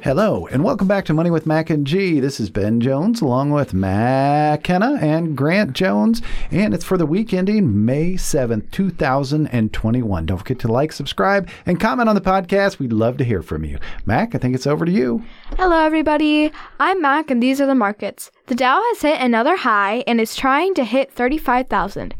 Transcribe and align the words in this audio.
Hello, 0.00 0.46
and 0.46 0.62
welcome 0.62 0.86
back 0.86 1.04
to 1.06 1.12
Money 1.12 1.28
with 1.28 1.44
Mac 1.44 1.70
and 1.70 1.84
G. 1.84 2.20
This 2.20 2.38
is 2.38 2.50
Ben 2.50 2.80
Jones 2.80 3.20
along 3.20 3.50
with 3.50 3.74
Mac 3.74 4.62
Kenna 4.62 4.96
and 5.00 5.36
Grant 5.36 5.72
Jones, 5.72 6.22
and 6.52 6.72
it's 6.72 6.84
for 6.84 6.96
the 6.96 7.04
week 7.04 7.34
ending 7.34 7.84
May 7.84 8.12
7th, 8.12 8.70
2021. 8.70 10.26
Don't 10.26 10.38
forget 10.38 10.60
to 10.60 10.68
like, 10.68 10.92
subscribe, 10.92 11.50
and 11.66 11.80
comment 11.80 12.08
on 12.08 12.14
the 12.14 12.20
podcast. 12.20 12.78
We'd 12.78 12.92
love 12.92 13.16
to 13.16 13.24
hear 13.24 13.42
from 13.42 13.64
you. 13.64 13.80
Mac, 14.06 14.36
I 14.36 14.38
think 14.38 14.54
it's 14.54 14.68
over 14.68 14.84
to 14.84 14.92
you. 14.92 15.24
Hello, 15.56 15.84
everybody. 15.84 16.52
I'm 16.78 17.02
Mac, 17.02 17.28
and 17.28 17.42
these 17.42 17.60
are 17.60 17.66
the 17.66 17.74
markets. 17.74 18.30
The 18.46 18.54
Dow 18.54 18.80
has 18.80 19.02
hit 19.02 19.20
another 19.20 19.56
high 19.56 20.04
and 20.06 20.20
is 20.20 20.36
trying 20.36 20.74
to 20.74 20.84
hit 20.84 21.12
35,000. 21.12 22.14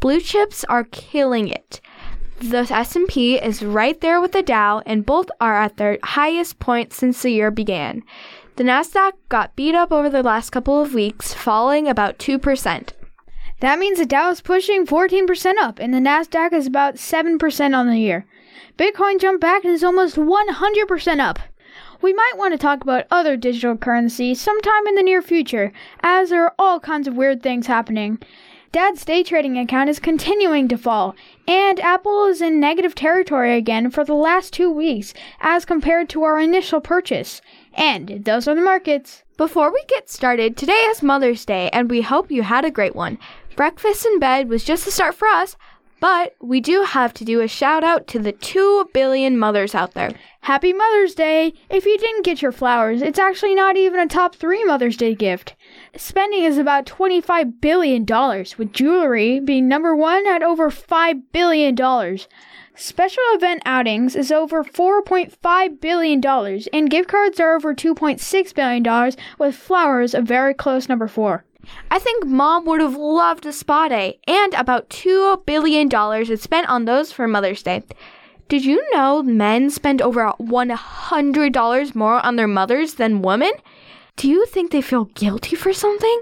Blue 0.00 0.20
chips 0.20 0.64
are 0.64 0.84
killing 0.84 1.48
it. 1.48 1.80
The 2.42 2.66
S&P 2.68 3.36
is 3.36 3.62
right 3.62 4.00
there 4.00 4.20
with 4.20 4.32
the 4.32 4.42
Dow 4.42 4.82
and 4.84 5.06
both 5.06 5.30
are 5.40 5.54
at 5.54 5.76
their 5.76 5.98
highest 6.02 6.58
point 6.58 6.92
since 6.92 7.22
the 7.22 7.30
year 7.30 7.52
began. 7.52 8.02
The 8.56 8.64
Nasdaq 8.64 9.12
got 9.28 9.54
beat 9.54 9.76
up 9.76 9.92
over 9.92 10.10
the 10.10 10.24
last 10.24 10.50
couple 10.50 10.82
of 10.82 10.92
weeks, 10.92 11.32
falling 11.32 11.86
about 11.86 12.18
2%. 12.18 12.88
That 13.60 13.78
means 13.78 13.98
the 13.98 14.06
Dow 14.06 14.30
is 14.30 14.40
pushing 14.40 14.86
14% 14.86 15.54
up 15.58 15.78
and 15.78 15.94
the 15.94 15.98
Nasdaq 15.98 16.52
is 16.52 16.66
about 16.66 16.96
7% 16.96 17.76
on 17.76 17.86
the 17.86 17.98
year. 17.98 18.26
Bitcoin 18.76 19.20
jumped 19.20 19.40
back 19.40 19.64
and 19.64 19.72
is 19.72 19.84
almost 19.84 20.16
100% 20.16 21.20
up. 21.20 21.38
We 22.00 22.12
might 22.12 22.36
want 22.36 22.54
to 22.54 22.58
talk 22.58 22.82
about 22.82 23.06
other 23.12 23.36
digital 23.36 23.76
currencies 23.76 24.40
sometime 24.40 24.88
in 24.88 24.96
the 24.96 25.04
near 25.04 25.22
future, 25.22 25.72
as 26.00 26.30
there 26.30 26.42
are 26.42 26.54
all 26.58 26.80
kinds 26.80 27.06
of 27.06 27.14
weird 27.14 27.40
things 27.40 27.68
happening. 27.68 28.18
Dad's 28.72 29.04
day 29.04 29.22
trading 29.22 29.58
account 29.58 29.90
is 29.90 29.98
continuing 29.98 30.66
to 30.68 30.78
fall, 30.78 31.14
and 31.46 31.78
Apple 31.80 32.24
is 32.24 32.40
in 32.40 32.58
negative 32.58 32.94
territory 32.94 33.54
again 33.54 33.90
for 33.90 34.02
the 34.02 34.14
last 34.14 34.54
two 34.54 34.70
weeks 34.70 35.12
as 35.42 35.66
compared 35.66 36.08
to 36.08 36.22
our 36.22 36.40
initial 36.40 36.80
purchase. 36.80 37.42
And 37.74 38.24
those 38.24 38.48
are 38.48 38.54
the 38.54 38.62
markets. 38.62 39.24
Before 39.36 39.70
we 39.70 39.84
get 39.88 40.08
started, 40.08 40.56
today 40.56 40.72
is 40.72 41.02
Mother's 41.02 41.44
Day, 41.44 41.68
and 41.70 41.90
we 41.90 42.00
hope 42.00 42.30
you 42.30 42.44
had 42.44 42.64
a 42.64 42.70
great 42.70 42.96
one. 42.96 43.18
Breakfast 43.56 44.06
in 44.06 44.18
bed 44.18 44.48
was 44.48 44.64
just 44.64 44.86
the 44.86 44.90
start 44.90 45.16
for 45.16 45.28
us, 45.28 45.54
but 46.00 46.34
we 46.40 46.62
do 46.62 46.82
have 46.82 47.12
to 47.14 47.26
do 47.26 47.42
a 47.42 47.48
shout 47.48 47.84
out 47.84 48.06
to 48.06 48.18
the 48.18 48.32
2 48.32 48.88
billion 48.94 49.38
mothers 49.38 49.74
out 49.74 49.92
there. 49.92 50.12
Happy 50.40 50.72
Mother's 50.72 51.14
Day! 51.14 51.52
If 51.68 51.84
you 51.84 51.98
didn't 51.98 52.24
get 52.24 52.40
your 52.40 52.52
flowers, 52.52 53.02
it's 53.02 53.18
actually 53.18 53.54
not 53.54 53.76
even 53.76 54.00
a 54.00 54.08
top 54.08 54.34
three 54.34 54.64
Mother's 54.64 54.96
Day 54.96 55.14
gift. 55.14 55.56
Spending 55.96 56.44
is 56.44 56.56
about 56.56 56.86
$25 56.86 57.60
billion, 57.60 58.06
with 58.56 58.72
jewelry 58.72 59.40
being 59.40 59.68
number 59.68 59.94
one 59.94 60.26
at 60.26 60.42
over 60.42 60.70
$5 60.70 61.22
billion. 61.32 61.76
Special 62.74 63.22
event 63.34 63.62
outings 63.66 64.16
is 64.16 64.32
over 64.32 64.64
$4.5 64.64 65.80
billion, 65.82 66.24
and 66.72 66.90
gift 66.90 67.08
cards 67.10 67.38
are 67.38 67.54
over 67.54 67.74
$2.6 67.74 68.54
billion, 68.54 69.12
with 69.38 69.54
flowers 69.54 70.14
a 70.14 70.22
very 70.22 70.54
close 70.54 70.88
number 70.88 71.06
four. 71.06 71.44
I 71.90 71.98
think 71.98 72.24
mom 72.26 72.64
would 72.64 72.80
have 72.80 72.96
loved 72.96 73.44
a 73.44 73.52
spa 73.52 73.88
day, 73.88 74.18
and 74.26 74.54
about 74.54 74.88
$2 74.88 75.44
billion 75.44 75.90
is 76.22 76.40
spent 76.40 76.70
on 76.70 76.86
those 76.86 77.12
for 77.12 77.28
Mother's 77.28 77.62
Day. 77.62 77.82
Did 78.48 78.64
you 78.64 78.82
know 78.94 79.22
men 79.22 79.68
spend 79.68 80.00
over 80.00 80.32
$100 80.40 81.94
more 81.94 82.20
on 82.20 82.36
their 82.36 82.48
mothers 82.48 82.94
than 82.94 83.20
women? 83.20 83.52
Do 84.22 84.28
you 84.28 84.46
think 84.46 84.70
they 84.70 84.82
feel 84.82 85.06
guilty 85.06 85.56
for 85.56 85.72
something? 85.72 86.20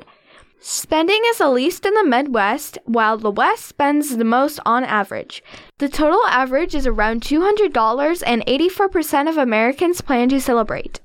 Spending 0.59 1.21
is 1.27 1.37
the 1.37 1.51
least 1.51 1.85
in 1.85 1.93
the 1.93 2.03
Midwest, 2.03 2.79
while 2.87 3.19
the 3.19 3.31
West 3.31 3.67
spends 3.67 4.17
the 4.17 4.25
most 4.25 4.59
on 4.65 4.85
average. 4.85 5.45
The 5.77 5.89
total 5.91 6.25
average 6.27 6.75
is 6.75 6.87
around 6.87 7.21
$200, 7.21 8.23
and 8.27 8.47
84% 8.47 9.29
of 9.29 9.37
Americans 9.37 10.01
plan 10.01 10.31
to 10.31 10.41
celebrate. 10.41 11.01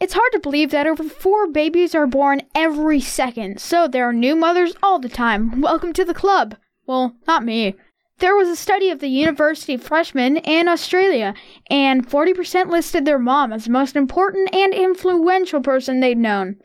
It's 0.00 0.14
hard 0.14 0.30
to 0.34 0.38
believe 0.38 0.70
that 0.70 0.86
over 0.86 1.02
four 1.02 1.48
babies 1.48 1.96
are 1.96 2.06
born 2.06 2.42
every 2.54 3.00
second, 3.00 3.60
so 3.60 3.88
there 3.88 4.08
are 4.08 4.12
new 4.12 4.36
mothers 4.36 4.76
all 4.84 5.00
the 5.00 5.08
time. 5.08 5.60
Welcome 5.60 5.92
to 5.94 6.04
the 6.04 6.14
club. 6.14 6.54
Well, 6.86 7.16
not 7.26 7.42
me. 7.42 7.74
There 8.18 8.34
was 8.34 8.48
a 8.48 8.56
study 8.56 8.88
of 8.88 9.00
the 9.00 9.08
university 9.08 9.76
freshmen 9.76 10.38
in 10.38 10.68
Australia, 10.68 11.34
and 11.68 12.08
40% 12.08 12.70
listed 12.70 13.04
their 13.04 13.18
mom 13.18 13.52
as 13.52 13.64
the 13.64 13.70
most 13.70 13.94
important 13.94 14.54
and 14.54 14.72
influential 14.72 15.60
person 15.60 16.00
they'd 16.00 16.16
known. 16.16 16.56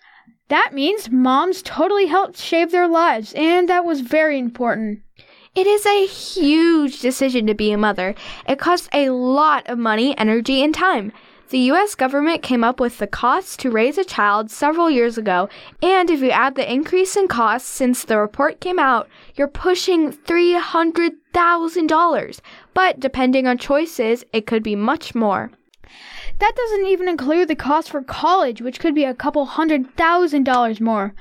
That 0.48 0.74
means 0.74 1.10
moms 1.10 1.62
totally 1.62 2.06
helped 2.06 2.38
shape 2.38 2.72
their 2.72 2.88
lives, 2.88 3.34
and 3.34 3.68
that 3.68 3.84
was 3.84 4.00
very 4.00 4.40
important. 4.40 5.02
It 5.54 5.68
is 5.68 5.86
a 5.86 6.08
huge 6.08 7.02
decision 7.02 7.48
to 7.48 7.54
be 7.54 7.74
a 7.74 7.78
mother. 7.78 8.16
It 8.48 8.58
costs 8.58 8.88
a 8.94 9.10
lot 9.10 9.68
of 9.68 9.78
money, 9.78 10.18
energy, 10.18 10.64
and 10.64 10.74
time. 10.74 11.12
The 11.52 11.70
US 11.72 11.94
government 11.96 12.44
came 12.44 12.64
up 12.64 12.80
with 12.80 12.98
the 12.98 13.08
cost 13.08 13.60
to 13.60 13.70
raise 13.70 13.98
a 13.98 14.06
child 14.06 14.50
several 14.50 14.90
years 14.90 15.18
ago, 15.18 15.50
and 15.82 16.10
if 16.10 16.22
you 16.22 16.30
add 16.30 16.56
the 16.56 16.72
increase 16.72 17.18
in 17.18 17.28
costs 17.28 17.68
since 17.68 18.06
the 18.06 18.18
report 18.18 18.62
came 18.62 18.80
out, 18.80 19.10
you're 19.36 19.50
pushing 19.50 20.14
$300,000. 20.14 22.40
But 22.74 23.02
depending 23.02 23.48
on 23.48 23.58
choices, 23.58 24.24
it 24.32 24.48
could 24.48 24.64
be 24.64 24.78
much 24.78 25.14
more. 25.14 25.52
That 26.40 26.56
doesn't 26.56 26.86
even 26.86 27.10
include 27.10 27.50
the 27.50 27.56
cost 27.56 27.90
for 27.90 28.02
college, 28.02 28.62
which 28.62 28.80
could 28.80 28.96
be 28.96 29.04
a 29.04 29.14
couple 29.14 29.44
hundred 29.44 29.94
thousand 29.98 30.46
dollars 30.46 30.80
more. 30.80 31.14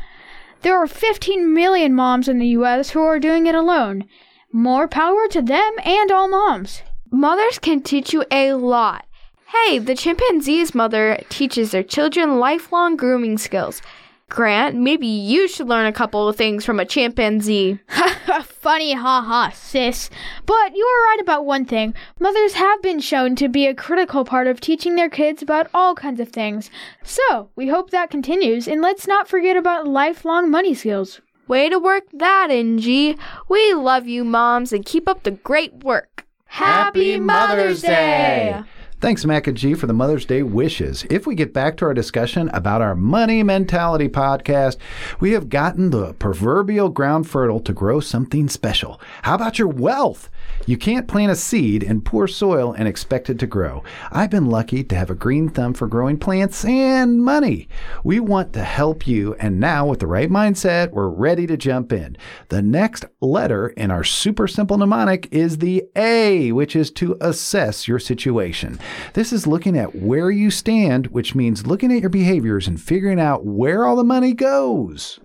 There 0.62 0.78
are 0.78 0.86
15 0.86 1.52
million 1.52 1.92
moms 1.92 2.28
in 2.28 2.38
the 2.38 2.54
US 2.58 2.91
who 2.91 3.00
are 3.00 3.18
doing 3.18 3.48
it 3.48 3.56
alone. 3.56 4.04
More 4.52 4.86
power 4.86 5.26
to 5.26 5.42
them 5.42 5.72
and 5.84 6.12
all 6.12 6.28
moms. 6.28 6.84
Mothers 7.10 7.58
can 7.58 7.82
teach 7.82 8.12
you 8.12 8.24
a 8.30 8.52
lot. 8.52 9.06
Hey, 9.52 9.80
the 9.80 9.96
chimpanzee's 9.96 10.76
mother 10.76 11.20
teaches 11.28 11.72
their 11.72 11.82
children 11.82 12.38
lifelong 12.38 12.94
grooming 12.96 13.36
skills. 13.36 13.82
Grant, 14.28 14.76
maybe 14.76 15.08
you 15.08 15.48
should 15.48 15.66
learn 15.66 15.86
a 15.86 15.92
couple 15.92 16.28
of 16.28 16.36
things 16.36 16.64
from 16.64 16.78
a 16.78 16.84
chimpanzee. 16.84 17.80
Funny, 18.44 18.92
haha, 18.92 19.50
sis. 19.50 20.08
But 20.46 20.76
you 20.76 20.84
are 20.84 21.08
right 21.10 21.20
about 21.20 21.46
one 21.46 21.64
thing. 21.64 21.94
Mothers 22.20 22.54
have 22.54 22.80
been 22.80 23.00
shown 23.00 23.34
to 23.36 23.48
be 23.48 23.66
a 23.66 23.74
critical 23.74 24.24
part 24.24 24.46
of 24.46 24.60
teaching 24.60 24.94
their 24.94 25.10
kids 25.10 25.42
about 25.42 25.68
all 25.74 25.96
kinds 25.96 26.20
of 26.20 26.28
things. 26.28 26.70
So, 27.02 27.50
we 27.56 27.66
hope 27.66 27.90
that 27.90 28.08
continues, 28.08 28.68
and 28.68 28.80
let's 28.80 29.08
not 29.08 29.26
forget 29.26 29.56
about 29.56 29.88
lifelong 29.88 30.48
money 30.48 30.74
skills. 30.74 31.20
Way 31.48 31.68
to 31.70 31.80
work 31.80 32.04
that 32.12 32.52
in, 32.52 32.78
G. 32.78 33.16
We 33.48 33.74
love 33.74 34.06
you, 34.06 34.22
moms, 34.24 34.72
and 34.72 34.86
keep 34.86 35.08
up 35.08 35.24
the 35.24 35.32
great 35.32 35.82
work. 35.82 36.24
Happy 36.46 37.18
Mother's 37.18 37.82
Day! 37.82 38.62
Thanks, 39.00 39.24
Mac 39.24 39.46
and 39.46 39.56
G, 39.56 39.72
for 39.72 39.86
the 39.86 39.94
Mother's 39.94 40.26
Day 40.26 40.42
wishes. 40.42 41.06
If 41.08 41.26
we 41.26 41.34
get 41.34 41.54
back 41.54 41.78
to 41.78 41.86
our 41.86 41.94
discussion 41.94 42.50
about 42.50 42.82
our 42.82 42.94
Money 42.94 43.42
Mentality 43.42 44.10
podcast, 44.10 44.76
we 45.20 45.32
have 45.32 45.48
gotten 45.48 45.88
the 45.88 46.12
proverbial 46.12 46.90
ground 46.90 47.26
fertile 47.26 47.60
to 47.60 47.72
grow 47.72 48.00
something 48.00 48.46
special. 48.50 49.00
How 49.22 49.36
about 49.36 49.58
your 49.58 49.68
wealth? 49.68 50.28
You 50.66 50.76
can't 50.76 51.08
plant 51.08 51.32
a 51.32 51.36
seed 51.36 51.82
in 51.82 52.02
poor 52.02 52.26
soil 52.26 52.74
and 52.74 52.86
expect 52.86 53.30
it 53.30 53.38
to 53.38 53.46
grow. 53.46 53.82
I've 54.12 54.28
been 54.28 54.50
lucky 54.50 54.84
to 54.84 54.94
have 54.94 55.08
a 55.08 55.14
green 55.14 55.48
thumb 55.48 55.72
for 55.72 55.86
growing 55.86 56.18
plants 56.18 56.62
and 56.66 57.24
money. 57.24 57.68
We 58.04 58.20
want 58.20 58.52
to 58.52 58.62
help 58.62 59.06
you, 59.06 59.34
and 59.36 59.58
now 59.58 59.86
with 59.86 60.00
the 60.00 60.06
right 60.06 60.28
mindset, 60.28 60.90
we're 60.90 61.08
ready 61.08 61.46
to 61.46 61.56
jump 61.56 61.90
in. 61.90 62.18
The 62.50 62.60
next 62.60 63.06
letter 63.22 63.68
in 63.68 63.90
our 63.90 64.04
super 64.04 64.46
simple 64.46 64.76
mnemonic 64.76 65.26
is 65.32 65.56
the 65.56 65.84
A, 65.96 66.52
which 66.52 66.76
is 66.76 66.90
to 66.92 67.16
assess 67.22 67.88
your 67.88 67.98
situation. 67.98 68.78
This 69.14 69.32
is 69.32 69.46
looking 69.46 69.76
at 69.76 69.94
where 69.94 70.30
you 70.30 70.50
stand, 70.50 71.08
which 71.08 71.34
means 71.34 71.66
looking 71.66 71.92
at 71.92 72.00
your 72.00 72.10
behaviors 72.10 72.68
and 72.68 72.80
figuring 72.80 73.20
out 73.20 73.44
where 73.44 73.84
all 73.84 73.96
the 73.96 74.04
money 74.04 74.32
goes. 74.32 75.20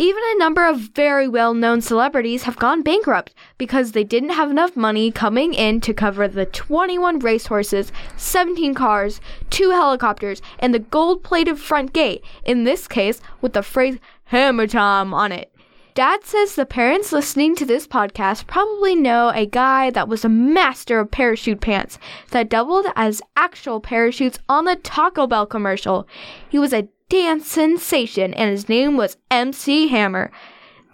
Even 0.00 0.22
a 0.24 0.38
number 0.38 0.64
of 0.64 0.78
very 0.94 1.26
well 1.26 1.54
known 1.54 1.80
celebrities 1.80 2.44
have 2.44 2.56
gone 2.56 2.82
bankrupt 2.82 3.34
because 3.58 3.90
they 3.90 4.04
didn't 4.04 4.30
have 4.30 4.48
enough 4.48 4.76
money 4.76 5.10
coming 5.10 5.54
in 5.54 5.80
to 5.80 5.92
cover 5.92 6.28
the 6.28 6.46
21 6.46 7.18
racehorses, 7.18 7.90
17 8.16 8.74
cars, 8.74 9.20
two 9.50 9.70
helicopters, 9.70 10.40
and 10.60 10.72
the 10.72 10.78
gold 10.78 11.24
plated 11.24 11.58
front 11.58 11.92
gate, 11.92 12.22
in 12.44 12.62
this 12.62 12.86
case 12.86 13.20
with 13.40 13.54
the 13.54 13.62
phrase 13.62 13.98
hammer 14.26 14.68
time 14.68 15.12
on 15.12 15.32
it. 15.32 15.52
Dad 15.98 16.22
says 16.22 16.54
the 16.54 16.64
parents 16.64 17.10
listening 17.10 17.56
to 17.56 17.66
this 17.66 17.84
podcast 17.84 18.46
probably 18.46 18.94
know 18.94 19.32
a 19.34 19.46
guy 19.46 19.90
that 19.90 20.06
was 20.06 20.24
a 20.24 20.28
master 20.28 21.00
of 21.00 21.10
parachute 21.10 21.60
pants 21.60 21.98
that 22.30 22.48
doubled 22.48 22.86
as 22.94 23.20
actual 23.34 23.80
parachutes 23.80 24.38
on 24.48 24.64
the 24.64 24.76
Taco 24.76 25.26
Bell 25.26 25.44
commercial. 25.44 26.06
He 26.48 26.56
was 26.56 26.72
a 26.72 26.86
dance 27.08 27.48
sensation 27.48 28.32
and 28.34 28.48
his 28.48 28.68
name 28.68 28.96
was 28.96 29.16
MC 29.28 29.88
Hammer. 29.88 30.30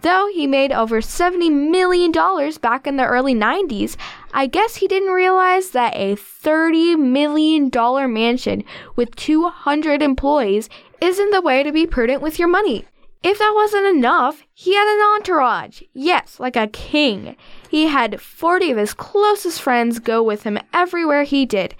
Though 0.01 0.27
he 0.33 0.47
made 0.47 0.71
over 0.71 1.01
$70 1.01 1.51
million 1.51 2.11
back 2.59 2.87
in 2.87 2.97
the 2.97 3.05
early 3.05 3.35
90s, 3.35 3.97
I 4.33 4.47
guess 4.47 4.77
he 4.77 4.87
didn't 4.87 5.13
realize 5.13 5.69
that 5.69 5.95
a 5.95 6.15
$30 6.15 6.97
million 6.97 7.69
mansion 8.11 8.63
with 8.95 9.15
200 9.15 10.01
employees 10.01 10.67
isn't 10.99 11.29
the 11.29 11.41
way 11.41 11.61
to 11.61 11.71
be 11.71 11.85
prudent 11.85 12.23
with 12.23 12.39
your 12.39 12.47
money. 12.47 12.85
If 13.25 13.39
that 13.39 13.53
wasn't 13.55 13.87
enough, 13.87 14.43
he 14.53 14.75
had 14.75 14.87
an 14.87 15.01
entourage. 15.15 15.81
Yes, 15.95 16.39
like 16.39 16.55
a 16.55 16.67
king. 16.67 17.35
He 17.71 17.87
had 17.87 18.21
40 18.21 18.69
of 18.69 18.77
his 18.77 18.93
closest 18.93 19.59
friends 19.59 19.97
go 19.97 20.21
with 20.21 20.43
him 20.43 20.59
everywhere 20.71 21.23
he 21.23 21.43
did. 21.43 21.73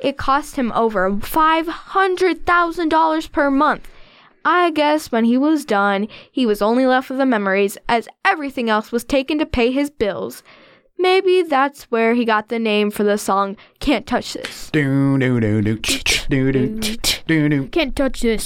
It 0.00 0.16
cost 0.16 0.56
him 0.56 0.72
over 0.72 1.08
$500,000 1.08 3.30
per 3.30 3.50
month. 3.52 3.88
I 4.44 4.72
guess 4.72 5.12
when 5.12 5.26
he 5.26 5.38
was 5.38 5.64
done, 5.64 6.08
he 6.28 6.44
was 6.44 6.60
only 6.60 6.86
left 6.86 7.08
with 7.08 7.18
the 7.18 7.26
memories, 7.26 7.78
as 7.88 8.08
everything 8.24 8.68
else 8.68 8.90
was 8.90 9.04
taken 9.04 9.38
to 9.38 9.46
pay 9.46 9.70
his 9.70 9.90
bills. 9.90 10.42
Maybe 11.00 11.42
that's 11.42 11.84
where 11.84 12.12
he 12.14 12.24
got 12.26 12.48
the 12.48 12.58
name 12.58 12.90
for 12.90 13.04
the 13.04 13.16
song 13.16 13.56
Can't 13.78 14.06
Touch 14.06 14.34
This. 14.34 14.70
Can't 17.68 17.96
touch 17.96 18.20
this. 18.20 18.44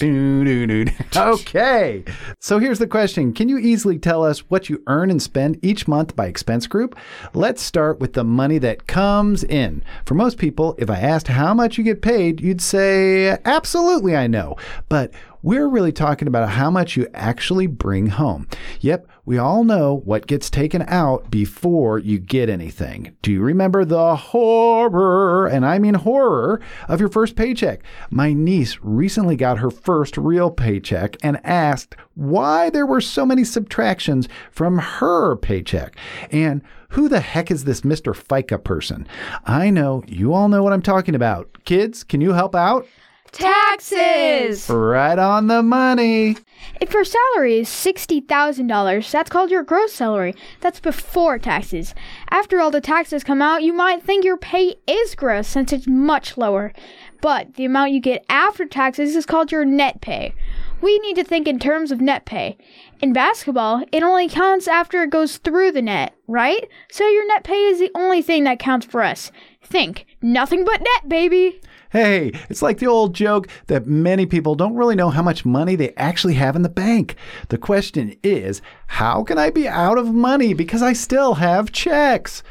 Okay. 1.16 2.04
So 2.40 2.58
here's 2.58 2.78
the 2.78 2.86
question 2.86 3.32
Can 3.32 3.48
you 3.48 3.58
easily 3.58 3.98
tell 3.98 4.22
us 4.24 4.40
what 4.50 4.68
you 4.68 4.82
earn 4.86 5.10
and 5.10 5.20
spend 5.20 5.58
each 5.64 5.88
month 5.88 6.14
by 6.14 6.26
expense 6.26 6.66
group? 6.66 6.96
Let's 7.34 7.62
start 7.62 7.98
with 7.98 8.12
the 8.12 8.24
money 8.24 8.58
that 8.58 8.86
comes 8.86 9.42
in. 9.44 9.82
For 10.06 10.14
most 10.14 10.38
people, 10.38 10.74
if 10.78 10.88
I 10.90 11.00
asked 11.00 11.28
how 11.28 11.54
much 11.54 11.76
you 11.76 11.84
get 11.84 12.02
paid, 12.02 12.40
you'd 12.40 12.60
say, 12.60 13.36
Absolutely, 13.44 14.14
I 14.16 14.26
know. 14.28 14.56
But 14.88 15.12
we're 15.44 15.69
really 15.69 15.93
talking 15.93 16.26
about 16.26 16.49
how 16.49 16.70
much 16.70 16.96
you 16.96 17.06
actually 17.12 17.67
bring 17.67 18.06
home. 18.06 18.49
Yep, 18.81 19.06
we 19.26 19.37
all 19.37 19.62
know 19.62 20.00
what 20.06 20.26
gets 20.26 20.49
taken 20.49 20.82
out 20.88 21.31
before 21.31 21.99
you 21.99 22.19
get 22.19 22.49
anything. 22.49 23.14
Do 23.20 23.31
you 23.31 23.43
remember 23.43 23.85
the 23.85 24.17
horror, 24.17 25.46
and 25.46 25.67
I 25.67 25.79
mean 25.79 25.94
horror, 25.94 26.62
of 26.88 26.99
your 26.99 27.11
first 27.11 27.37
paycheck? 27.37 27.82
My 28.08 28.32
niece 28.32 28.79
recently 28.81 29.37
got 29.37 29.58
her 29.58 29.70
first 29.70 30.17
real 30.17 30.50
paycheck 30.50 31.19
and 31.23 31.44
asked 31.44 31.94
why 32.14 32.70
there 32.70 32.87
were 32.87 33.02
so 33.02 33.26
many 33.26 33.44
subtractions 33.44 34.26
from 34.50 34.79
her 34.79 35.37
paycheck. 35.37 35.94
And 36.31 36.62
who 36.88 37.06
the 37.06 37.20
heck 37.20 37.50
is 37.50 37.64
this 37.64 37.82
Mr. 37.82 38.17
FICA 38.17 38.64
person? 38.64 39.06
I 39.44 39.69
know 39.69 40.05
you 40.06 40.32
all 40.32 40.49
know 40.49 40.62
what 40.62 40.73
I'm 40.73 40.81
talking 40.81 41.14
about. 41.14 41.50
Kids, 41.67 42.02
can 42.02 42.23
you 42.23 42.32
help 42.32 42.55
out? 42.55 42.87
Taxes! 43.34 44.70
Right 44.70 45.19
on 45.19 45.48
the 45.48 45.60
money. 45.60 46.36
If 46.81 46.92
your 46.92 47.04
salary 47.04 47.58
is 47.58 47.69
$60,000, 47.69 49.10
that's 49.10 49.28
called 49.28 49.50
your 49.50 49.64
gross 49.64 49.92
salary. 49.92 50.36
That's 50.60 50.78
before 50.78 51.40
taxes. 51.40 51.96
After 52.31 52.60
all 52.60 52.70
the 52.70 52.81
taxes 52.81 53.25
come 53.25 53.42
out, 53.42 53.64
you 53.64 53.72
might 53.72 54.04
think 54.04 54.25
your 54.25 54.36
pay 54.36 54.76
is 54.86 55.16
gross 55.16 55.48
since 55.48 55.72
it's 55.72 55.88
much 55.88 56.36
lower. 56.38 56.72
But 57.20 57.54
the 57.54 57.64
amount 57.64 57.90
you 57.90 58.00
get 58.00 58.25
after 58.28 58.66
taxes 58.66 59.16
is 59.16 59.26
called 59.26 59.50
your 59.50 59.64
net 59.64 60.00
pay. 60.00 60.32
We 60.81 60.98
need 61.00 61.16
to 61.16 61.25
think 61.25 61.48
in 61.48 61.58
terms 61.58 61.90
of 61.90 62.00
net 62.00 62.26
pay. 62.26 62.56
In 63.00 63.12
basketball, 63.12 63.84
it 63.90 64.02
only 64.04 64.28
counts 64.28 64.69
after 64.69 65.02
it 65.02 65.10
goes 65.10 65.38
through 65.38 65.72
the 65.72 65.82
net, 65.82 66.14
right? 66.28 66.69
So 66.90 67.08
your 67.08 67.26
net 67.26 67.42
pay 67.42 67.64
is 67.66 67.81
the 67.81 67.90
only 67.96 68.22
thing 68.22 68.44
that 68.44 68.60
counts 68.60 68.86
for 68.86 69.02
us. 69.02 69.32
Think, 69.60 70.06
nothing 70.22 70.64
but 70.64 70.81
net, 70.81 71.08
baby. 71.08 71.60
Hey, 71.94 72.32
it's 72.50 72.61
like 72.61 72.79
the 72.79 72.88
old 72.88 73.14
joke 73.14 73.46
that 73.69 73.87
many 73.87 74.26
people 74.26 74.56
don't 74.56 74.75
really 74.75 74.96
know 74.96 75.11
how 75.11 75.23
much 75.23 75.44
money 75.44 75.76
they 75.76 75.94
actually 75.94 76.35
have 76.35 76.56
in 76.56 76.62
the 76.62 76.69
bank. 76.69 77.14
The 77.50 77.56
question 77.56 78.17
is, 78.25 78.61
how 78.88 79.23
can 79.23 79.38
I 79.38 79.50
be 79.50 79.69
out 79.69 79.96
of 79.96 80.12
money 80.12 80.55
because 80.55 80.82
I 80.82 80.93
still 80.93 81.35
have 81.35 81.70
checks? 81.70 82.43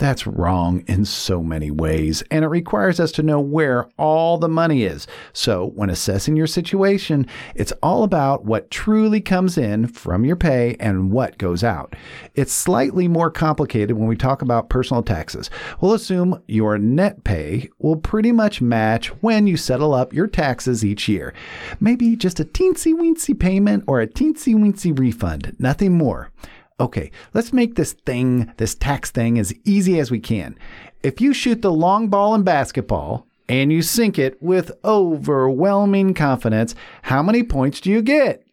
That's 0.00 0.26
wrong 0.26 0.82
in 0.86 1.04
so 1.04 1.42
many 1.42 1.70
ways, 1.70 2.22
and 2.30 2.42
it 2.42 2.48
requires 2.48 2.98
us 2.98 3.12
to 3.12 3.22
know 3.22 3.38
where 3.38 3.86
all 3.98 4.38
the 4.38 4.48
money 4.48 4.84
is. 4.84 5.06
So, 5.34 5.72
when 5.74 5.90
assessing 5.90 6.36
your 6.36 6.46
situation, 6.46 7.26
it's 7.54 7.74
all 7.82 8.02
about 8.02 8.46
what 8.46 8.70
truly 8.70 9.20
comes 9.20 9.58
in 9.58 9.88
from 9.88 10.24
your 10.24 10.36
pay 10.36 10.74
and 10.80 11.12
what 11.12 11.36
goes 11.36 11.62
out. 11.62 11.94
It's 12.34 12.50
slightly 12.50 13.08
more 13.08 13.30
complicated 13.30 13.94
when 13.94 14.08
we 14.08 14.16
talk 14.16 14.40
about 14.40 14.70
personal 14.70 15.02
taxes. 15.02 15.50
We'll 15.82 15.92
assume 15.92 16.42
your 16.48 16.78
net 16.78 17.22
pay 17.22 17.68
will 17.78 17.96
pretty 17.96 18.32
much 18.32 18.62
match 18.62 19.08
when 19.20 19.46
you 19.46 19.58
settle 19.58 19.92
up 19.92 20.14
your 20.14 20.28
taxes 20.28 20.82
each 20.82 21.08
year. 21.08 21.34
Maybe 21.78 22.16
just 22.16 22.40
a 22.40 22.46
teensy 22.46 22.94
weensy 22.94 23.38
payment 23.38 23.84
or 23.86 24.00
a 24.00 24.06
teensy 24.06 24.54
weensy 24.54 24.98
refund, 24.98 25.56
nothing 25.58 25.92
more. 25.92 26.30
Okay, 26.80 27.10
let's 27.34 27.52
make 27.52 27.74
this 27.74 27.92
thing, 27.92 28.50
this 28.56 28.74
tax 28.74 29.10
thing, 29.10 29.38
as 29.38 29.52
easy 29.64 30.00
as 30.00 30.10
we 30.10 30.18
can. 30.18 30.56
If 31.02 31.20
you 31.20 31.34
shoot 31.34 31.60
the 31.60 31.70
long 31.70 32.08
ball 32.08 32.34
in 32.34 32.42
basketball 32.42 33.26
and 33.50 33.70
you 33.70 33.82
sink 33.82 34.18
it 34.18 34.42
with 34.42 34.72
overwhelming 34.82 36.14
confidence, 36.14 36.74
how 37.02 37.22
many 37.22 37.42
points 37.42 37.82
do 37.82 37.90
you 37.90 38.00
get? 38.00 38.44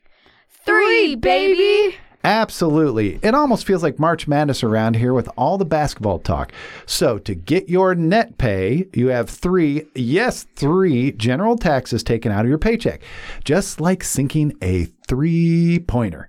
Three, 0.66 1.16
baby! 1.16 1.96
Absolutely. 2.26 3.20
It 3.24 3.34
almost 3.34 3.66
feels 3.66 3.84
like 3.84 4.00
March 4.00 4.28
Madness 4.28 4.62
around 4.62 4.98
here 4.98 5.14
with 5.14 5.30
all 5.38 5.58
the 5.58 5.64
basketball 5.64 6.20
talk. 6.20 6.52
So, 6.86 7.18
to 7.20 7.34
get 7.34 7.70
your 7.70 7.96
net 7.96 8.38
pay, 8.38 8.90
you 8.94 9.08
have 9.08 9.30
three, 9.30 9.86
yes, 9.96 10.46
three 10.58 11.14
general 11.14 11.56
taxes 11.56 12.04
taken 12.04 12.34
out 12.34 12.44
of 12.44 12.50
your 12.50 12.58
paycheck, 12.58 13.02
just 13.46 13.80
like 13.80 14.04
sinking 14.04 14.58
a 14.62 14.86
three 15.08 15.80
pointer. 15.80 16.28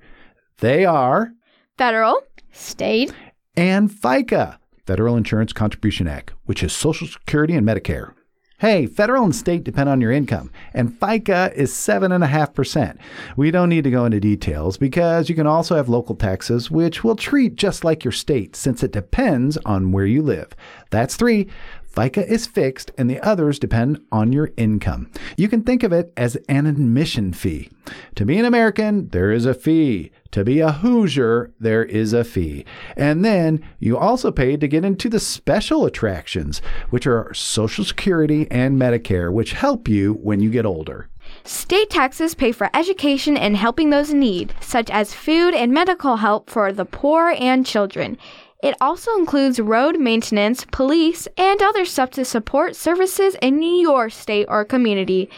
They 0.59 0.85
are 0.85 1.33
Federal, 1.79 2.21
State, 2.51 3.13
and 3.57 3.89
FICA, 3.89 4.59
Federal 4.85 5.17
Insurance 5.17 5.53
Contribution 5.53 6.09
Act, 6.09 6.33
which 6.45 6.65
is 6.65 6.73
Social 6.73 7.07
Security 7.07 7.55
and 7.55 7.65
Medicare. 7.65 8.15
Hey, 8.59 8.87
federal 8.87 9.23
and 9.23 9.37
state 9.37 9.63
depend 9.63 9.89
on 9.89 10.01
your 10.01 10.11
income, 10.11 10.51
and 10.75 10.91
FICA 10.99 11.55
is 11.55 11.73
7.5%. 11.73 12.99
We 13.37 13.53
don't 13.53 13.69
need 13.69 13.85
to 13.85 13.93
go 13.93 14.05
into 14.05 14.19
details 14.19 14.77
because 14.77 15.29
you 15.29 15.37
can 15.37 15.47
also 15.47 15.77
have 15.77 15.89
local 15.89 16.17
taxes, 16.17 16.69
which 16.69 17.05
will 17.05 17.15
treat 17.15 17.55
just 17.55 17.85
like 17.85 18.03
your 18.03 18.11
state 18.11 18.57
since 18.57 18.83
it 18.83 18.91
depends 18.91 19.57
on 19.59 19.93
where 19.93 20.07
you 20.07 20.21
live. 20.21 20.57
That's 20.91 21.15
three. 21.15 21.47
FICA 21.95 22.27
is 22.29 22.47
fixed 22.49 22.91
and 22.99 23.09
the 23.09 23.21
others 23.21 23.59
depend 23.59 24.01
on 24.11 24.33
your 24.33 24.51
income. 24.57 25.11
You 25.37 25.49
can 25.49 25.63
think 25.63 25.85
of 25.85 25.93
it 25.93 26.13
as 26.17 26.37
an 26.49 26.67
admission 26.67 27.33
fee. 27.33 27.71
To 28.17 28.25
be 28.25 28.39
an 28.39 28.45
American, 28.45 29.09
there 29.11 29.31
is 29.31 29.47
a 29.47 29.55
fee. 29.55 30.11
To 30.33 30.45
be 30.45 30.61
a 30.61 30.73
Hoosier, 30.73 31.53
there 31.59 31.85
is 31.85 32.13
a 32.13 32.23
fee. 32.23 32.67
And 32.97 33.25
then 33.25 33.65
you 33.79 33.97
also 33.97 34.31
pay 34.31 34.57
to 34.57 34.69
get 34.69 34.85
into 34.85 35.09
the 35.09 35.21
special 35.21 35.87
attractions, 35.87 36.61
which 36.91 37.07
are 37.07 37.33
Social 37.33 37.85
Security 37.85 38.47
and 38.51 38.79
Medicare, 38.79 39.33
which 39.33 39.53
help 39.53 39.89
you 39.89 40.15
when 40.15 40.41
you 40.41 40.51
get 40.51 40.67
older. 40.67 41.09
State 41.45 41.91
taxes 41.91 42.35
pay 42.35 42.53
for 42.53 42.71
education 42.75 43.37
and 43.37 43.57
helping 43.57 43.91
those 43.91 44.11
in 44.11 44.21
need, 44.21 44.55
such 44.61 44.91
as 44.91 45.15
food 45.15 45.55
and 45.55 45.73
medical 45.73 46.17
help 46.17 46.51
for 46.51 46.73
the 46.73 46.85
poor 46.85 47.35
and 47.39 47.65
children. 47.65 48.19
It 48.63 48.75
also 48.81 49.17
includes 49.17 49.61
road 49.61 50.01
maintenance, 50.01 50.67
police, 50.73 51.29
and 51.37 51.63
other 51.63 51.85
stuff 51.85 52.11
to 52.13 52.25
support 52.25 52.77
services 52.77 53.37
in 53.41 53.63
your 53.63 54.11
state 54.11 54.47
or 54.49 54.65
community. 54.65 55.31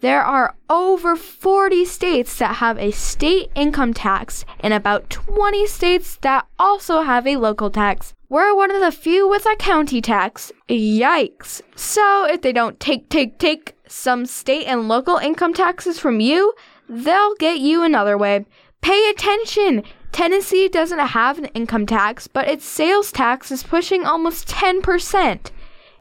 There 0.00 0.22
are 0.22 0.54
over 0.70 1.16
40 1.16 1.84
states 1.84 2.38
that 2.38 2.56
have 2.56 2.78
a 2.78 2.92
state 2.92 3.50
income 3.56 3.92
tax 3.92 4.44
and 4.60 4.72
about 4.72 5.10
20 5.10 5.66
states 5.66 6.16
that 6.22 6.46
also 6.56 7.02
have 7.02 7.26
a 7.26 7.36
local 7.36 7.68
tax. 7.68 8.14
We're 8.28 8.54
one 8.54 8.70
of 8.70 8.80
the 8.80 8.92
few 8.92 9.28
with 9.28 9.44
a 9.44 9.56
county 9.56 10.00
tax. 10.00 10.52
Yikes. 10.68 11.62
So 11.74 12.26
if 12.30 12.42
they 12.42 12.52
don't 12.52 12.78
take, 12.78 13.08
take, 13.08 13.38
take 13.38 13.74
some 13.88 14.24
state 14.24 14.66
and 14.66 14.86
local 14.86 15.16
income 15.16 15.52
taxes 15.52 15.98
from 15.98 16.20
you, 16.20 16.54
they'll 16.88 17.34
get 17.34 17.58
you 17.58 17.82
another 17.82 18.16
way. 18.16 18.46
Pay 18.80 19.10
attention. 19.10 19.82
Tennessee 20.12 20.68
doesn't 20.68 20.98
have 20.98 21.38
an 21.38 21.46
income 21.46 21.86
tax, 21.86 22.28
but 22.28 22.48
its 22.48 22.64
sales 22.64 23.10
tax 23.10 23.50
is 23.50 23.64
pushing 23.64 24.04
almost 24.04 24.46
10%. 24.46 25.50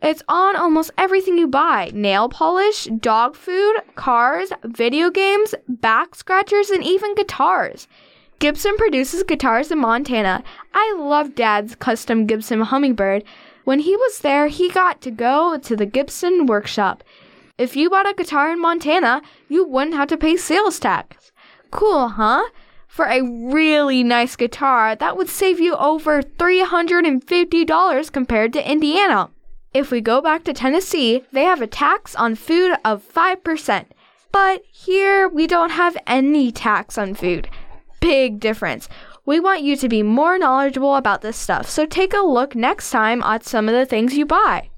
It's 0.02 0.22
on 0.30 0.56
almost 0.56 0.92
everything 0.98 1.38
you 1.38 1.48
buy 1.48 1.92
nail 1.94 2.30
polish, 2.30 2.86
dog 2.86 3.36
food, 3.36 3.78
cars, 3.96 4.52
video 4.64 5.10
games, 5.10 5.56
back 5.68 6.14
scratchers, 6.14 6.70
and 6.70 6.84
even 6.84 7.16
guitars. 7.16 7.88
Gibson 8.40 8.78
produces 8.78 9.24
guitars 9.24 9.72
in 9.72 9.80
Montana. 9.80 10.44
I 10.72 10.96
love 11.00 11.34
Dad's 11.34 11.74
custom 11.76 12.28
Gibson 12.28 12.62
Hummingbird. 12.62 13.24
When 13.64 13.80
he 13.80 13.96
was 13.96 14.20
there, 14.20 14.48
he 14.48 14.70
got 14.70 15.02
to 15.02 15.10
go 15.12 15.58
to 15.58 15.76
the 15.76 15.88
Gibson 15.88 16.46
workshop. 16.46 17.04
If 17.58 17.76
you 17.76 17.90
bought 17.90 18.08
a 18.08 18.14
guitar 18.14 18.52
in 18.52 18.62
Montana, 18.62 19.24
you 19.50 19.66
wouldn't 19.66 19.96
have 19.96 20.10
to 20.10 20.18
pay 20.18 20.38
sales 20.38 20.80
tax. 20.80 21.32
Cool, 21.72 22.10
huh? 22.10 22.44
For 22.88 23.06
a 23.06 23.24
really 23.24 24.04
nice 24.04 24.36
guitar, 24.36 24.96
that 24.96 25.18
would 25.18 25.30
save 25.30 25.60
you 25.60 25.76
over 25.76 26.22
$350 26.22 28.12
compared 28.12 28.54
to 28.54 28.72
Indiana. 28.72 29.32
If 29.78 29.92
we 29.92 30.02
go 30.02 30.22
back 30.22 30.44
to 30.46 30.54
Tennessee, 30.54 31.24
they 31.32 31.44
have 31.44 31.62
a 31.62 31.68
tax 31.68 32.16
on 32.16 32.34
food 32.34 32.76
of 32.84 33.08
5%. 33.14 33.86
But 34.32 34.64
here 34.72 35.30
we 35.30 35.46
don't 35.46 35.70
have 35.70 35.96
any 36.08 36.52
tax 36.52 36.98
on 36.98 37.14
food. 37.14 37.48
Big 38.00 38.40
difference. 38.40 38.90
We 39.24 39.40
want 39.40 39.62
you 39.62 39.78
to 39.78 39.88
be 39.88 40.02
more 40.02 40.40
knowledgeable 40.40 40.96
about 40.96 41.22
this 41.22 41.38
stuff, 41.38 41.70
so 41.70 41.86
take 41.86 42.16
a 42.16 42.26
look 42.26 42.56
next 42.56 42.90
time 42.90 43.22
at 43.22 43.46
some 43.46 43.70
of 43.70 43.76
the 43.76 43.86
things 43.86 44.18
you 44.18 44.26
buy. 44.26 44.72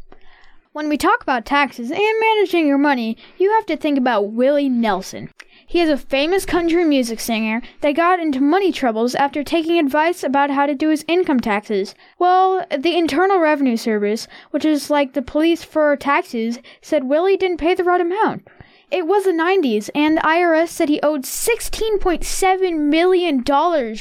When 0.74 0.90
we 0.90 0.98
talk 0.98 1.24
about 1.24 1.46
taxes 1.46 1.92
and 1.92 2.20
managing 2.20 2.68
your 2.68 2.78
money, 2.78 3.16
you 3.38 3.54
have 3.54 3.66
to 3.68 3.78
think 3.78 3.98
about 3.98 4.34
Willie 4.34 4.68
Nelson. 4.68 5.30
He 5.70 5.82
is 5.82 5.90
a 5.92 5.98
famous 5.98 6.48
country 6.48 6.84
music 6.84 7.20
singer 7.20 7.62
that 7.82 7.92
got 7.92 8.20
into 8.20 8.42
money 8.42 8.72
troubles 8.72 9.14
after 9.14 9.44
taking 9.44 9.78
advice 9.78 10.24
about 10.24 10.50
how 10.50 10.66
to 10.66 10.74
do 10.74 10.90
his 10.90 11.06
income 11.08 11.40
taxes. 11.40 11.94
Well, 12.18 12.66
the 12.76 12.98
Internal 12.98 13.38
Revenue 13.38 13.78
Service, 13.78 14.28
which 14.50 14.66
is 14.66 14.90
like 14.90 15.14
the 15.14 15.22
police 15.22 15.64
for 15.64 15.96
taxes, 15.96 16.58
said 16.82 17.04
Willie 17.04 17.38
didn't 17.38 17.60
pay 17.60 17.76
the 17.76 17.84
right 17.84 18.02
amount. 18.02 18.48
It 18.90 19.06
was 19.06 19.26
the 19.26 19.32
90s, 19.32 19.92
and 19.94 20.18
the 20.18 20.22
IRS 20.22 20.70
said 20.70 20.90
he 20.90 21.00
owed 21.02 21.22
$16.7 21.22 22.80
million. 22.80 23.44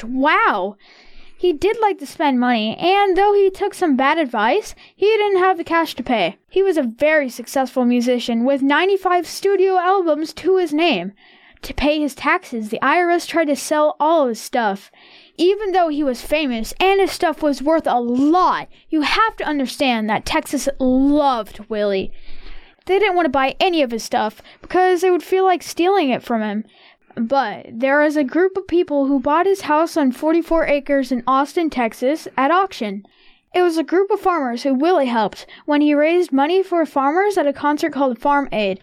Wow! 0.05 0.77
He 1.37 1.53
did 1.53 1.77
like 1.83 1.99
to 1.99 2.07
spend 2.07 2.41
money, 2.41 2.79
and 2.79 3.15
though 3.15 3.35
he 3.35 3.51
took 3.51 3.75
some 3.75 3.95
bad 3.95 4.17
advice, 4.17 4.75
he 4.97 5.05
didn't 5.05 5.41
have 5.41 5.59
the 5.59 5.65
cash 5.65 5.95
to 5.97 6.03
pay. 6.03 6.39
He 6.49 6.63
was 6.63 6.79
a 6.79 6.83
very 6.83 7.29
successful 7.29 7.85
musician 7.85 8.47
with 8.47 8.63
95 8.63 9.27
studio 9.27 9.77
albums 9.77 10.33
to 10.33 10.57
his 10.57 10.73
name. 10.73 11.13
To 11.63 11.75
pay 11.75 12.01
his 12.01 12.15
taxes, 12.15 12.69
the 12.69 12.79
IRS 12.83 13.27
tried 13.27 13.47
to 13.47 13.57
sell 13.57 13.97
all 13.99 14.23
of 14.23 14.29
his 14.31 14.41
stuff. 14.41 14.91
Even 15.37 15.73
though 15.73 15.89
he 15.89 16.03
was 16.03 16.23
famous 16.23 16.73
and 16.81 17.01
his 17.01 17.13
stuff 17.13 17.43
was 17.43 17.63
worth 17.63 17.87
a 17.87 18.01
lot, 18.01 18.69
you 18.91 19.03
have 19.03 19.37
to 19.37 19.45
understand 19.45 20.09
that 20.09 20.25
Texas 20.25 20.69
loved 20.79 21.61
Willie. 21.69 22.13
They 22.87 22.99
didn't 22.99 23.17
want 23.17 23.27
to 23.27 23.31
buy 23.31 23.55
any 23.61 23.83
of 23.83 23.91
his 23.91 24.03
stuff 24.03 24.41
because 24.63 25.01
they 25.01 25.11
would 25.11 25.23
feel 25.23 25.45
like 25.45 25.63
stealing 25.63 26.11
it 26.11 26.23
from 26.23 26.43
him. 26.43 26.65
But 27.17 27.67
there 27.71 28.03
is 28.03 28.17
a 28.17 28.25
group 28.25 28.57
of 28.57 28.69
people 28.69 29.07
who 29.07 29.21
bought 29.21 29.47
his 29.47 29.63
house 29.63 29.97
on 29.97 30.13
44 30.13 30.67
acres 30.67 31.11
in 31.11 31.25
Austin, 31.27 31.69
Texas 31.69 32.29
at 32.37 32.51
auction. 32.51 33.05
It 33.55 33.63
was 33.63 33.77
a 33.77 33.83
group 33.83 34.11
of 34.11 34.21
farmers 34.21 34.63
who 34.63 34.75
Willie 34.75 35.07
helped 35.07 35.47
when 35.67 35.81
he 35.81 35.95
raised 35.95 36.33
money 36.33 36.63
for 36.63 36.85
farmers 36.87 37.37
at 37.37 37.47
a 37.47 37.53
concert 37.53 37.93
called 37.93 38.19
Farm 38.19 38.49
Aid. 38.53 38.81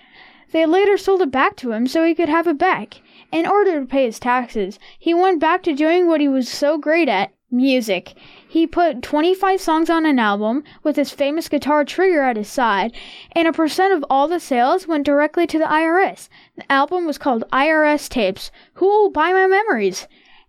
They 0.51 0.65
later 0.65 0.97
sold 0.97 1.21
it 1.21 1.31
back 1.31 1.55
to 1.57 1.71
him 1.71 1.87
so 1.87 2.03
he 2.03 2.15
could 2.15 2.29
have 2.29 2.47
it 2.47 2.57
back. 2.57 3.01
In 3.31 3.45
order 3.47 3.79
to 3.79 3.85
pay 3.85 4.05
his 4.05 4.19
taxes, 4.19 4.79
he 4.97 5.13
went 5.13 5.39
back 5.39 5.63
to 5.63 5.73
doing 5.73 6.07
what 6.07 6.21
he 6.21 6.27
was 6.27 6.47
so 6.47 6.77
great 6.77 7.09
at 7.09 7.31
music. 7.51 8.13
He 8.47 8.67
put 8.67 9.01
25 9.01 9.59
songs 9.59 9.89
on 9.89 10.05
an 10.05 10.19
album 10.19 10.63
with 10.83 10.95
his 10.95 11.11
famous 11.11 11.49
guitar 11.49 11.85
trigger 11.85 12.21
at 12.21 12.37
his 12.37 12.47
side, 12.47 12.93
and 13.31 13.47
a 13.47 13.53
percent 13.53 13.93
of 13.93 14.05
all 14.09 14.27
the 14.27 14.39
sales 14.39 14.87
went 14.87 15.05
directly 15.05 15.47
to 15.47 15.57
the 15.57 15.65
IRS. 15.65 16.29
The 16.55 16.71
album 16.71 17.05
was 17.05 17.17
called 17.17 17.43
IRS 17.51 18.09
Tapes 18.09 18.51
Who 18.75 18.87
Will 18.87 19.09
Buy 19.09 19.31
My 19.31 19.47
Memories? 19.47 20.07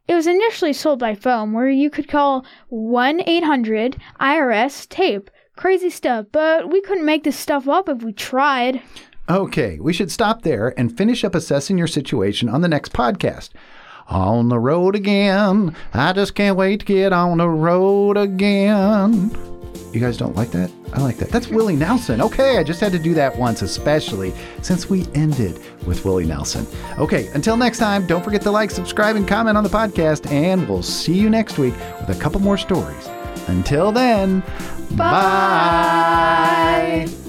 It 0.09 0.15
was 0.15 0.27
initially 0.27 0.73
sold 0.73 1.01
by 1.01 1.15
phone, 1.15 1.53
where 1.53 1.69
you 1.69 1.91
could 1.91 2.09
call 2.09 2.45
1 2.69 3.23
800 3.27 3.97
IRS 4.21 4.89
Tape. 4.89 5.31
Crazy 5.57 5.91
stuff, 5.91 6.27
but 6.31 6.71
we 6.71 6.81
couldn't 6.81 7.05
make 7.05 7.25
this 7.25 7.37
stuff 7.37 7.67
up 7.69 7.89
if 7.89 8.03
we 8.03 8.13
tried. 8.13 8.83
Okay, 9.29 9.79
we 9.81 9.93
should 9.93 10.13
stop 10.13 10.43
there 10.43 10.73
and 10.79 10.97
finish 10.97 11.25
up 11.25 11.35
assessing 11.35 11.77
your 11.77 11.89
situation 11.89 12.49
on 12.49 12.61
the 12.61 12.69
next 12.69 12.93
podcast. 12.93 13.51
On 14.09 14.49
the 14.49 14.59
road 14.59 14.95
again. 14.95 15.75
I 15.93 16.13
just 16.13 16.37
can't 16.37 16.57
wait 16.57 16.81
to 16.81 16.87
get 16.87 17.13
on 17.13 17.39
the 17.39 17.49
road 17.49 18.17
again. 18.17 19.37
You 19.93 20.01
guys 20.01 20.17
don't 20.17 20.37
like 20.37 20.51
that? 20.51 20.71
I 20.93 21.01
like 21.01 21.17
that. 21.17 21.31
That's 21.31 21.49
Willie 21.49 21.75
Nelson. 21.75 22.21
Okay, 22.21 22.59
I 22.59 22.63
just 22.63 22.81
had 22.81 22.93
to 22.93 22.99
do 22.99 23.15
that 23.15 23.37
once, 23.37 23.63
especially 23.63 24.33
since 24.63 24.89
we 24.89 25.07
ended 25.15 25.61
with 25.87 26.05
Willie 26.05 26.27
Nelson. 26.27 26.67
Okay, 26.99 27.29
until 27.29 27.57
next 27.57 27.79
time, 27.79 28.07
don't 28.07 28.23
forget 28.23 28.43
to 28.43 28.51
like, 28.51 28.71
subscribe, 28.71 29.17
and 29.17 29.27
comment 29.27 29.57
on 29.57 29.65
the 29.65 29.71
podcast, 29.71 30.31
and 30.31 30.69
we'll 30.69 30.83
see 30.83 31.15
you 31.15 31.31
next 31.31 31.59
week 31.59 31.75
with 32.01 32.17
a 32.17 32.21
couple 32.21 32.41
more 32.41 32.59
stories. 32.59 33.09
Until 33.49 33.91
then, 33.91 34.41
bye. 34.93 37.07
bye. 37.07 37.26